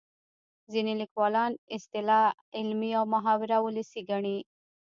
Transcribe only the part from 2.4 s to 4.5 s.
علمي او محاوره ولسي ګڼي